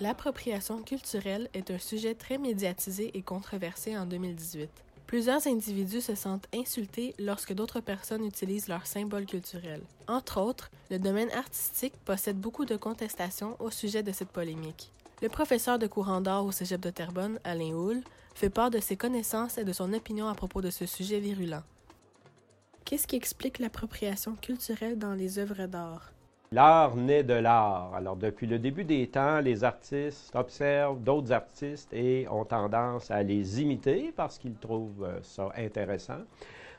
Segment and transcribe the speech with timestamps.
[0.00, 4.68] L'appropriation culturelle est un sujet très médiatisé et controversé en 2018.
[5.06, 9.82] Plusieurs individus se sentent insultés lorsque d'autres personnes utilisent leurs symboles culturels.
[10.08, 14.90] Entre autres, le domaine artistique possède beaucoup de contestations au sujet de cette polémique.
[15.22, 18.02] Le professeur de courant d'art au Cégep de Terrebonne, Alain Houle,
[18.34, 21.62] fait part de ses connaissances et de son opinion à propos de ce sujet virulent.
[22.84, 26.10] Qu'est-ce qui explique l'appropriation culturelle dans les œuvres d'art?
[26.54, 27.90] L'art naît de l'art.
[27.96, 33.24] Alors, depuis le début des temps, les artistes observent d'autres artistes et ont tendance à
[33.24, 36.20] les imiter parce qu'ils trouvent euh, ça intéressant.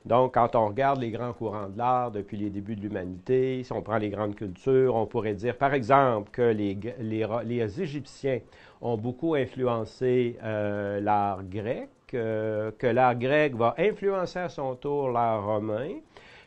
[0.06, 3.74] Donc, quand on regarde les grands courants de l'art depuis les débuts de l'humanité, si
[3.74, 8.40] on prend les grandes cultures, on pourrait dire, par exemple, que les, Égyptiens
[8.80, 15.10] ont beaucoup influencé euh, l'art grec, euh, que l'art grec va influencer à son tour
[15.10, 15.90] l'art romain,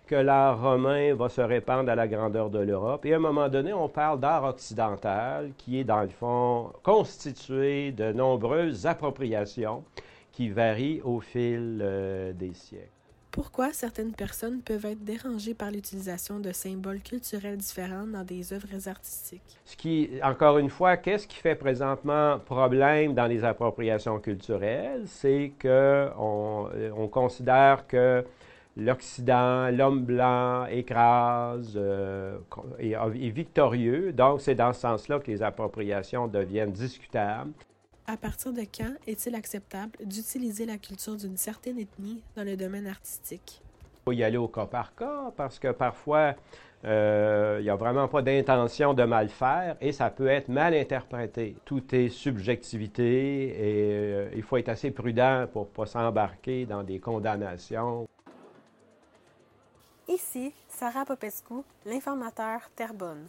[0.08, 3.04] que l'art romain va se répandre à la grandeur de l'Europe.
[3.04, 7.92] Et à un moment donné, on parle d'art occidental qui est, dans le fond, constitué
[7.92, 9.84] de nombreuses appropriations
[10.32, 12.88] qui varient au fil euh, des siècles.
[13.30, 18.88] Pourquoi certaines personnes peuvent être dérangées par l'utilisation de symboles culturels différents dans des œuvres
[18.88, 19.58] artistiques?
[19.66, 25.02] Ce qui, encore une fois, qu'est-ce qui fait présentement problème dans les appropriations culturelles?
[25.06, 25.68] C'est qu'on
[26.74, 28.24] euh, on considère que
[28.78, 32.38] l'Occident, l'homme blanc écrase euh,
[32.78, 34.12] et est victorieux.
[34.12, 37.50] Donc, c'est dans ce sens-là que les appropriations deviennent discutables.
[38.06, 42.86] À partir de quand est-il acceptable d'utiliser la culture d'une certaine ethnie dans le domaine
[42.86, 43.60] artistique?
[43.82, 46.34] Il faut y aller au cas par cas parce que parfois,
[46.84, 50.72] euh, il n'y a vraiment pas d'intention de mal faire et ça peut être mal
[50.72, 51.56] interprété.
[51.64, 56.84] Tout est subjectivité et euh, il faut être assez prudent pour ne pas s'embarquer dans
[56.84, 58.08] des condamnations.
[60.10, 63.28] Ici, Sarah Popescu, l'informateur Terrebonne.